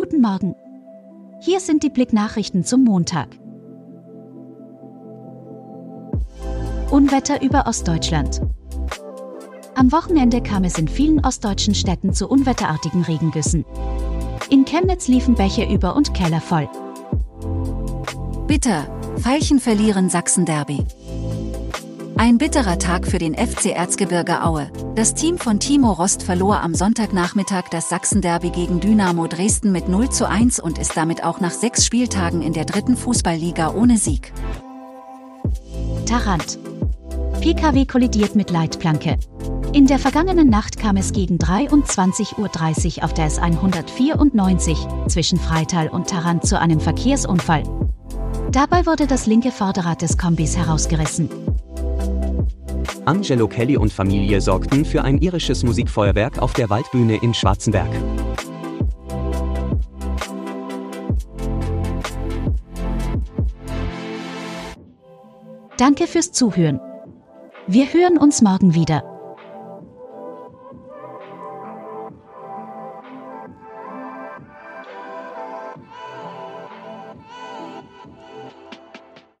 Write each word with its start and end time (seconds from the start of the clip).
Guten 0.00 0.20
Morgen. 0.20 0.54
Hier 1.40 1.58
sind 1.58 1.82
die 1.82 1.90
Blicknachrichten 1.90 2.62
zum 2.62 2.84
Montag. 2.84 3.36
Unwetter 6.92 7.42
über 7.42 7.66
Ostdeutschland. 7.66 8.40
Am 9.74 9.90
Wochenende 9.90 10.40
kam 10.40 10.62
es 10.62 10.78
in 10.78 10.86
vielen 10.86 11.26
ostdeutschen 11.26 11.74
Städten 11.74 12.14
zu 12.14 12.28
unwetterartigen 12.28 13.02
Regengüssen. 13.02 13.64
In 14.50 14.64
Chemnitz 14.64 15.08
liefen 15.08 15.34
Bäche 15.34 15.64
über 15.64 15.96
und 15.96 16.14
Keller 16.14 16.40
voll. 16.40 16.68
Bitter, 18.46 18.86
Veilchen 19.16 19.58
verlieren 19.58 20.10
Sachsen-Derby. 20.10 20.84
Ein 22.18 22.36
bitterer 22.36 22.80
Tag 22.80 23.06
für 23.06 23.18
den 23.18 23.34
FC 23.34 23.66
Erzgebirge 23.66 24.42
Aue. 24.42 24.72
Das 24.96 25.14
Team 25.14 25.38
von 25.38 25.60
Timo 25.60 25.92
Rost 25.92 26.24
verlor 26.24 26.60
am 26.62 26.74
Sonntagnachmittag 26.74 27.68
das 27.70 27.88
Sachsen-Derby 27.90 28.50
gegen 28.50 28.80
Dynamo 28.80 29.28
Dresden 29.28 29.70
mit 29.70 29.88
0 29.88 30.10
zu 30.10 30.28
1 30.28 30.58
und 30.58 30.78
ist 30.78 30.96
damit 30.96 31.22
auch 31.22 31.38
nach 31.38 31.52
sechs 31.52 31.86
Spieltagen 31.86 32.42
in 32.42 32.52
der 32.52 32.64
dritten 32.64 32.96
Fußballliga 32.96 33.72
ohne 33.72 33.98
Sieg. 33.98 34.32
Tarant. 36.06 36.58
PKW 37.40 37.86
kollidiert 37.86 38.34
mit 38.34 38.50
Leitplanke. 38.50 39.16
In 39.72 39.86
der 39.86 40.00
vergangenen 40.00 40.50
Nacht 40.50 40.76
kam 40.76 40.96
es 40.96 41.12
gegen 41.12 41.38
23.30 41.38 42.98
Uhr 42.98 43.04
auf 43.04 43.14
der 43.14 43.30
S194 43.30 45.06
zwischen 45.08 45.38
Freital 45.38 45.86
und 45.88 46.10
Tarant 46.10 46.44
zu 46.44 46.58
einem 46.58 46.80
Verkehrsunfall. 46.80 47.62
Dabei 48.50 48.86
wurde 48.86 49.06
das 49.06 49.26
linke 49.26 49.52
Vorderrad 49.52 50.02
des 50.02 50.18
Kombis 50.18 50.56
herausgerissen. 50.56 51.30
Angelo 53.08 53.48
Kelly 53.48 53.78
und 53.78 53.90
Familie 53.90 54.38
sorgten 54.42 54.84
für 54.84 55.02
ein 55.02 55.16
irisches 55.16 55.64
Musikfeuerwerk 55.64 56.42
auf 56.42 56.52
der 56.52 56.68
Waldbühne 56.68 57.16
in 57.22 57.32
Schwarzenberg. 57.32 57.88
Danke 65.78 66.06
fürs 66.06 66.32
Zuhören. 66.32 66.80
Wir 67.66 67.90
hören 67.90 68.18
uns 68.18 68.42
morgen 68.42 68.74
wieder. 68.74 69.17